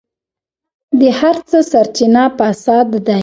[0.99, 3.19] د هر څه سرچينه فساد دی.